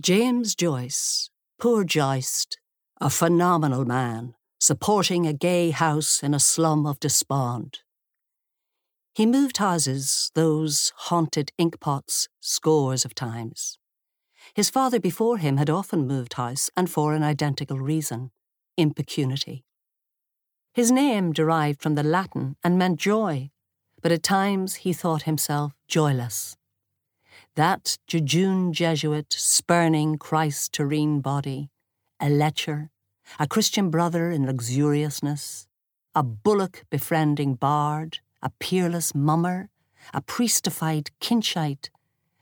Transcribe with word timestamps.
James 0.00 0.54
Joyce, 0.54 1.28
poor 1.60 1.82
Joist, 1.82 2.60
a 3.00 3.10
phenomenal 3.10 3.84
man, 3.84 4.36
supporting 4.60 5.26
a 5.26 5.32
gay 5.32 5.70
house 5.70 6.22
in 6.22 6.34
a 6.34 6.38
slum 6.38 6.86
of 6.86 7.00
despond. 7.00 7.80
He 9.12 9.26
moved 9.26 9.56
houses, 9.56 10.30
those 10.36 10.92
haunted 10.94 11.50
inkpots, 11.58 12.28
scores 12.38 13.04
of 13.04 13.16
times. 13.16 13.76
His 14.54 14.70
father 14.70 15.00
before 15.00 15.38
him 15.38 15.56
had 15.56 15.68
often 15.68 16.06
moved 16.06 16.34
house, 16.34 16.70
and 16.76 16.88
for 16.88 17.12
an 17.12 17.24
identical 17.24 17.80
reason 17.80 18.30
impecunity. 18.78 19.64
His 20.72 20.92
name 20.92 21.32
derived 21.32 21.82
from 21.82 21.96
the 21.96 22.04
Latin 22.04 22.54
and 22.62 22.78
meant 22.78 23.00
joy, 23.00 23.50
but 24.00 24.12
at 24.12 24.22
times 24.22 24.76
he 24.76 24.92
thought 24.92 25.22
himself 25.22 25.72
joyless. 25.88 26.57
That 27.58 27.98
jejune 28.06 28.72
Jesuit 28.72 29.32
spurning 29.32 30.16
Christ's 30.16 30.68
terrene 30.68 31.20
body, 31.20 31.70
a 32.20 32.30
lecher, 32.30 32.90
a 33.36 33.48
Christian 33.48 33.90
brother 33.90 34.30
in 34.30 34.46
luxuriousness, 34.46 35.66
a 36.14 36.22
bullock 36.22 36.84
befriending 36.88 37.56
bard, 37.56 38.20
a 38.44 38.50
peerless 38.60 39.12
mummer, 39.12 39.70
a 40.14 40.20
priestified 40.20 41.10
kinchite, 41.20 41.90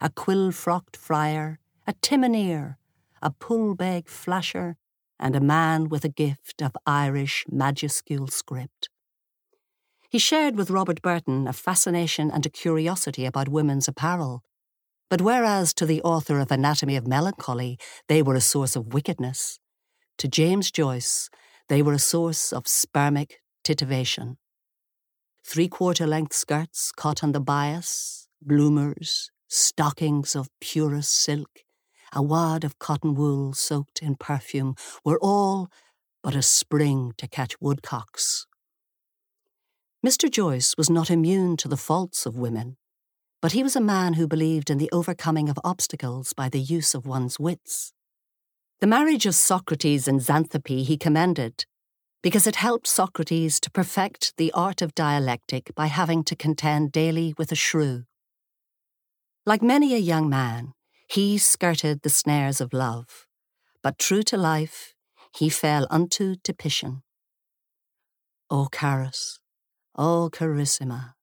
a 0.00 0.10
quill 0.10 0.52
frocked 0.52 0.96
friar, 0.96 1.58
a 1.88 1.94
timoneer, 1.94 2.76
a 3.20 3.32
pull 3.32 3.74
bag 3.74 4.06
flasher, 4.06 4.76
and 5.18 5.34
a 5.34 5.40
man 5.40 5.88
with 5.88 6.04
a 6.04 6.08
gift 6.08 6.62
of 6.62 6.76
Irish 6.86 7.44
majuscule 7.50 8.30
script. 8.30 8.88
He 10.08 10.20
shared 10.20 10.54
with 10.54 10.70
Robert 10.70 11.02
Burton 11.02 11.48
a 11.48 11.52
fascination 11.52 12.30
and 12.30 12.46
a 12.46 12.48
curiosity 12.48 13.26
about 13.26 13.48
women's 13.48 13.88
apparel. 13.88 14.44
But 15.10 15.20
whereas 15.20 15.74
to 15.74 15.86
the 15.86 16.00
author 16.02 16.38
of 16.38 16.52
Anatomy 16.52 16.96
of 16.96 17.06
Melancholy 17.06 17.78
they 18.08 18.22
were 18.22 18.36
a 18.36 18.40
source 18.40 18.76
of 18.76 18.94
wickedness, 18.94 19.58
to 20.18 20.28
James 20.28 20.70
Joyce 20.70 21.28
they 21.68 21.82
were 21.82 21.92
a 21.92 21.98
source 21.98 22.52
of 22.52 22.64
spermic 22.64 23.32
titivation. 23.64 24.36
Three 25.44 25.68
quarter 25.68 26.06
length 26.06 26.34
skirts 26.34 26.92
caught 26.92 27.24
on 27.24 27.32
the 27.32 27.40
bias, 27.40 28.28
bloomers, 28.40 29.30
stockings 29.48 30.36
of 30.36 30.48
purest 30.60 31.12
silk, 31.12 31.64
a 32.12 32.22
wad 32.22 32.62
of 32.62 32.78
cotton 32.78 33.14
wool 33.14 33.52
soaked 33.52 34.00
in 34.02 34.14
perfume 34.14 34.76
were 35.04 35.18
all 35.20 35.68
but 36.22 36.36
a 36.36 36.42
spring 36.42 37.12
to 37.16 37.26
catch 37.26 37.60
woodcocks. 37.60 38.46
Mr. 40.06 40.30
Joyce 40.30 40.76
was 40.78 40.88
not 40.88 41.10
immune 41.10 41.56
to 41.56 41.68
the 41.68 41.76
faults 41.76 42.26
of 42.26 42.38
women, 42.38 42.76
but 43.40 43.52
he 43.52 43.62
was 43.62 43.74
a 43.74 43.80
man 43.80 44.14
who 44.14 44.26
believed 44.26 44.70
in 44.70 44.78
the 44.78 44.90
overcoming 44.92 45.48
of 45.48 45.58
obstacles 45.64 46.32
by 46.32 46.48
the 46.48 46.60
use 46.60 46.94
of 46.94 47.06
one's 47.06 47.40
wits. 47.40 47.92
The 48.80 48.86
marriage 48.86 49.26
of 49.26 49.34
Socrates 49.34 50.06
and 50.06 50.20
Xanthippe 50.20 50.84
he 50.84 50.96
commended, 50.96 51.64
because 52.22 52.46
it 52.46 52.56
helped 52.56 52.86
Socrates 52.86 53.58
to 53.60 53.70
perfect 53.70 54.34
the 54.36 54.52
art 54.52 54.82
of 54.82 54.94
dialectic 54.94 55.74
by 55.74 55.86
having 55.86 56.22
to 56.24 56.36
contend 56.36 56.92
daily 56.92 57.34
with 57.38 57.50
a 57.50 57.56
shrew. 57.56 58.04
Like 59.46 59.62
many 59.62 59.94
a 59.94 59.98
young 59.98 60.28
man, 60.28 60.74
he 61.08 61.38
skirted 61.38 62.02
the 62.02 62.10
snares 62.10 62.60
of 62.60 62.72
love, 62.72 63.26
but 63.82 63.98
true 63.98 64.22
to 64.24 64.36
life, 64.36 64.94
he 65.34 65.48
fell 65.48 65.86
unto 65.90 66.36
Titian. 66.36 67.02
O 68.50 68.68
Carus, 68.70 69.38
O 69.96 70.28
Carissima, 70.30 71.14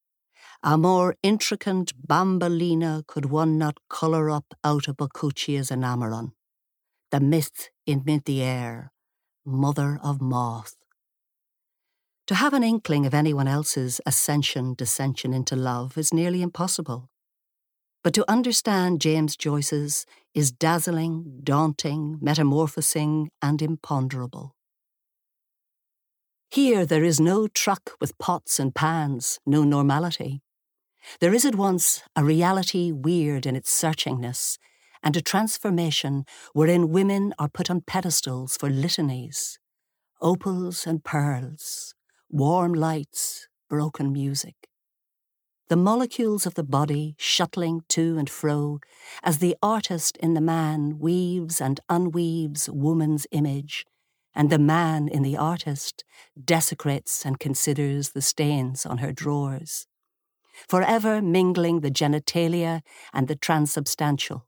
a 0.69 0.77
more 0.77 1.15
intricate 1.23 1.93
bambolina 2.05 3.01
could 3.07 3.23
one 3.23 3.57
not 3.57 3.77
colour 3.89 4.29
up 4.29 4.53
out 4.65 4.89
of 4.89 4.97
Boccaccio's 4.97 5.69
Enamoron, 5.69 6.33
the 7.09 7.21
myth 7.21 7.69
in 7.85 8.03
mid 8.05 8.25
the 8.25 8.43
air, 8.43 8.91
mother 9.45 9.97
of 10.03 10.19
moth. 10.19 10.75
To 12.27 12.35
have 12.35 12.53
an 12.53 12.65
inkling 12.65 13.05
of 13.05 13.13
anyone 13.13 13.47
else's 13.47 14.01
ascension, 14.05 14.75
descension 14.75 15.33
into 15.33 15.55
love 15.55 15.97
is 15.97 16.13
nearly 16.13 16.41
impossible. 16.41 17.09
But 18.03 18.13
to 18.15 18.29
understand 18.29 18.99
James 18.99 19.37
Joyce's 19.37 20.05
is 20.33 20.51
dazzling, 20.51 21.39
daunting, 21.45 22.17
metamorphosing, 22.19 23.29
and 23.41 23.61
imponderable. 23.61 24.53
Here 26.51 26.85
there 26.85 27.05
is 27.05 27.21
no 27.21 27.47
truck 27.47 27.91
with 28.01 28.17
pots 28.17 28.59
and 28.59 28.75
pans, 28.75 29.39
no 29.45 29.63
normality. 29.63 30.41
There 31.19 31.33
is 31.33 31.45
at 31.45 31.55
once 31.55 32.03
a 32.15 32.23
reality 32.23 32.91
weird 32.91 33.45
in 33.45 33.55
its 33.55 33.71
searchingness, 33.71 34.57
and 35.03 35.15
a 35.15 35.21
transformation 35.21 36.25
wherein 36.53 36.89
women 36.89 37.33
are 37.39 37.49
put 37.49 37.69
on 37.69 37.81
pedestals 37.81 38.57
for 38.57 38.69
litanies, 38.69 39.57
opals 40.21 40.85
and 40.85 41.03
pearls, 41.03 41.93
warm 42.29 42.73
lights, 42.73 43.47
broken 43.69 44.11
music. 44.11 44.55
The 45.69 45.75
molecules 45.75 46.45
of 46.45 46.53
the 46.53 46.63
body 46.63 47.15
shuttling 47.17 47.81
to 47.89 48.17
and 48.17 48.29
fro 48.29 48.79
as 49.21 49.39
the 49.39 49.55
artist 49.61 50.17
in 50.17 50.33
the 50.33 50.41
man 50.41 50.97
weaves 50.97 51.59
and 51.59 51.79
unweaves 51.89 52.69
woman's 52.69 53.27
image, 53.31 53.85
and 54.33 54.49
the 54.49 54.59
man 54.59 55.07
in 55.07 55.23
the 55.23 55.35
artist 55.35 56.05
desecrates 56.41 57.25
and 57.25 57.39
considers 57.39 58.11
the 58.11 58.21
stains 58.21 58.85
on 58.85 58.99
her 58.99 59.11
drawers, 59.11 59.87
forever 60.67 61.21
mingling 61.21 61.81
the 61.81 61.91
genitalia 61.91 62.81
and 63.13 63.27
the 63.27 63.35
transubstantial. 63.35 64.45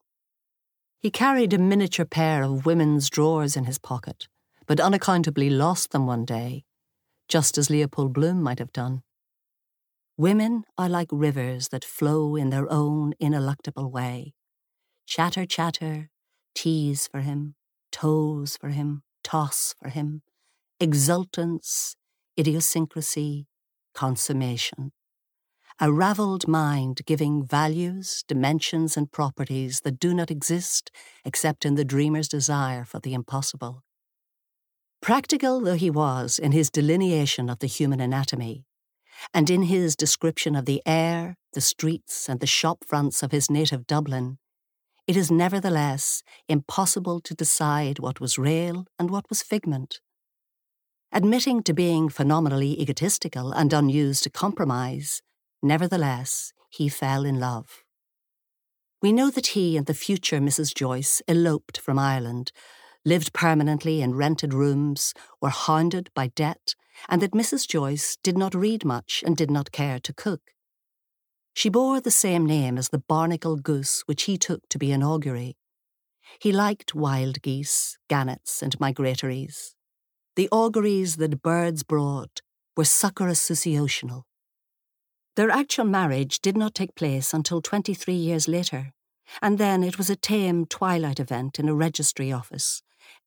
He 0.99 1.09
carried 1.09 1.53
a 1.53 1.57
miniature 1.57 2.05
pair 2.05 2.43
of 2.43 2.65
women's 2.65 3.09
drawers 3.09 3.55
in 3.55 3.65
his 3.65 3.77
pocket, 3.77 4.27
but 4.67 4.79
unaccountably 4.79 5.49
lost 5.49 5.91
them 5.91 6.05
one 6.05 6.25
day, 6.25 6.65
just 7.27 7.57
as 7.57 7.69
Leopold 7.69 8.13
Bloom 8.13 8.41
might 8.41 8.59
have 8.59 8.73
done. 8.73 9.03
Women 10.17 10.65
are 10.77 10.89
like 10.89 11.07
rivers 11.11 11.69
that 11.69 11.85
flow 11.85 12.35
in 12.35 12.49
their 12.49 12.69
own 12.69 13.13
ineluctable 13.21 13.89
way. 13.89 14.33
Chatter, 15.05 15.45
chatter, 15.45 16.09
tease 16.53 17.07
for 17.07 17.21
him, 17.21 17.55
toes 17.91 18.57
for 18.59 18.69
him, 18.69 19.03
toss 19.23 19.73
for 19.81 19.87
him, 19.87 20.21
exultance, 20.81 21.95
idiosyncrasy, 22.37 23.47
consummation. 23.93 24.91
A 25.81 25.93
ravelled 25.93 26.45
mind 26.45 26.99
giving 27.05 27.45
values, 27.45 28.25
dimensions, 28.27 28.97
and 28.97 29.09
properties 29.09 29.79
that 29.85 29.97
do 29.97 30.13
not 30.13 30.29
exist 30.29 30.91
except 31.23 31.65
in 31.65 31.75
the 31.75 31.85
dreamer's 31.85 32.27
desire 32.27 32.83
for 32.83 32.99
the 32.99 33.13
impossible. 33.13 33.81
Practical 35.01 35.61
though 35.61 35.75
he 35.75 35.89
was 35.89 36.37
in 36.37 36.51
his 36.51 36.69
delineation 36.69 37.49
of 37.49 37.59
the 37.59 37.67
human 37.67 38.01
anatomy, 38.01 38.65
and 39.33 39.49
in 39.49 39.63
his 39.63 39.95
description 39.95 40.53
of 40.53 40.65
the 40.65 40.81
air, 40.85 41.37
the 41.53 41.61
streets, 41.61 42.27
and 42.27 42.41
the 42.41 42.45
shop 42.45 42.83
fronts 42.85 43.23
of 43.23 43.31
his 43.31 43.49
native 43.49 43.87
Dublin, 43.87 44.37
it 45.07 45.15
is 45.15 45.31
nevertheless 45.31 46.23
impossible 46.49 47.21
to 47.21 47.33
decide 47.33 47.99
what 47.99 48.19
was 48.19 48.37
real 48.37 48.85
and 48.99 49.09
what 49.09 49.29
was 49.29 49.41
figment. 49.41 50.01
Admitting 51.13 51.63
to 51.63 51.73
being 51.73 52.09
phenomenally 52.09 52.79
egotistical 52.81 53.53
and 53.53 53.71
unused 53.71 54.23
to 54.25 54.29
compromise, 54.29 55.21
nevertheless, 55.61 56.53
he 56.69 56.89
fell 56.89 57.25
in 57.25 57.39
love. 57.39 57.83
We 59.01 59.13
know 59.13 59.29
that 59.29 59.47
he 59.47 59.77
and 59.77 59.85
the 59.85 59.93
future 59.93 60.39
Mrs. 60.39 60.73
Joyce 60.75 61.21
eloped 61.27 61.79
from 61.79 61.97
Ireland, 61.97 62.51
lived 63.05 63.33
permanently 63.33 64.01
in 64.01 64.15
rented 64.15 64.53
rooms, 64.53 65.13
were 65.41 65.49
hounded 65.49 66.09
by 66.13 66.27
debt, 66.27 66.75
and 67.07 67.21
that 67.21 67.31
Mrs. 67.31 67.67
Joyce 67.67 68.17
did 68.23 68.37
not 68.37 68.53
read 68.53 68.83
much 68.83 69.23
and 69.25 69.37
did 69.37 69.49
not 69.49 69.71
care 69.71 69.99
to 69.99 70.13
cook. 70.13 70.41
She 71.53 71.69
bore 71.69 72.01
the 72.01 72.11
same 72.11 72.45
name 72.45 72.77
as 72.77 72.89
the 72.89 72.99
barnacle 72.99 73.55
goose 73.55 74.03
which 74.05 74.23
he 74.23 74.37
took 74.37 74.67
to 74.69 74.77
be 74.77 74.91
an 74.91 75.03
augury. 75.03 75.57
He 76.39 76.51
liked 76.51 76.93
wild 76.93 77.41
geese, 77.41 77.97
gannets, 78.07 78.61
and 78.61 78.79
migratories. 78.79 79.75
The 80.35 80.49
auguries 80.51 81.15
that 81.17 81.41
birds 81.41 81.83
brought 81.83 82.41
were 82.77 82.85
succor 82.85 83.25
associational. 83.25 84.23
Their 85.39 85.51
actual 85.51 85.85
marriage 85.85 86.41
did 86.41 86.57
not 86.57 86.75
take 86.75 86.95
place 86.95 87.33
until 87.33 87.61
23 87.61 88.13
years 88.13 88.49
later, 88.49 88.91
and 89.41 89.57
then 89.57 89.83
it 89.83 89.97
was 89.97 90.09
a 90.09 90.17
tame 90.17 90.65
twilight 90.65 91.17
event 91.17 91.59
in 91.59 91.69
a 91.69 91.73
registry 91.73 92.29
office, 92.29 92.81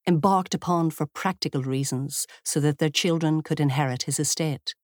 embarked 0.06 0.52
upon 0.54 0.90
for 0.90 1.06
practical 1.06 1.62
reasons 1.62 2.26
so 2.44 2.60
that 2.60 2.76
their 2.76 2.90
children 2.90 3.40
could 3.40 3.60
inherit 3.60 4.02
his 4.02 4.20
estate. 4.20 4.74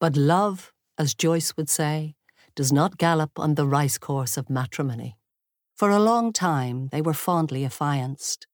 But 0.00 0.16
love, 0.16 0.72
as 0.98 1.14
Joyce 1.14 1.56
would 1.56 1.68
say, 1.68 2.16
does 2.56 2.72
not 2.72 2.98
gallop 2.98 3.38
on 3.38 3.54
the 3.54 3.64
rice 3.64 3.96
course 3.96 4.36
of 4.36 4.50
matrimony. 4.50 5.16
For 5.76 5.90
a 5.90 6.00
long 6.00 6.32
time 6.32 6.88
they 6.90 7.00
were 7.00 7.14
fondly 7.14 7.64
affianced. 7.64 8.48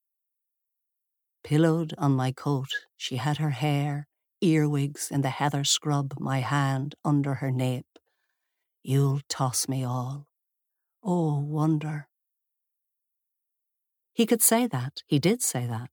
Pillowed 1.43 1.95
on 1.97 2.13
my 2.13 2.31
coat, 2.31 2.69
she 2.99 3.17
had 3.17 3.39
her 3.39 3.53
hair, 3.65 4.07
earwigs 4.41 5.11
in 5.11 5.23
the 5.23 5.31
heather 5.31 5.65
scrub, 5.65 6.15
my 6.19 6.41
hand 6.41 6.95
under 7.05 7.35
her 7.35 7.51
nape. 7.51 7.99
You'll 8.83 9.21
toss 9.29 9.69
me 9.69 9.85
all. 9.85 10.27
Oh, 11.03 11.41
wonder, 11.41 12.09
He 14.13 14.25
could 14.25 14.41
say 14.41 14.67
that, 14.67 15.03
he 15.07 15.19
did 15.19 15.43
say 15.43 15.67
that. 15.67 15.91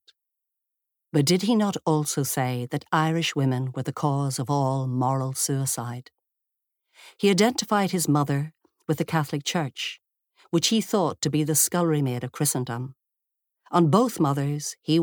But 1.11 1.25
did 1.25 1.43
he 1.43 1.55
not 1.55 1.77
also 1.85 2.23
say 2.23 2.67
that 2.71 2.85
Irish 2.89 3.35
women 3.35 3.71
were 3.75 3.83
the 3.83 3.93
cause 3.93 4.39
of 4.39 4.49
all 4.49 4.87
moral 4.87 5.33
suicide? 5.33 6.09
He 7.17 7.29
identified 7.29 7.91
his 7.91 8.07
mother 8.07 8.53
with 8.87 8.97
the 8.97 9.05
Catholic 9.05 9.43
Church, 9.43 9.99
which 10.51 10.69
he 10.69 10.81
thought 10.81 11.21
to 11.21 11.29
be 11.29 11.43
the 11.43 11.53
scullery 11.53 12.01
maid 12.01 12.23
of 12.23 12.31
Christendom. 12.31 12.95
On 13.71 13.89
both 13.89 14.19
mothers, 14.19 14.75
he 14.81 14.91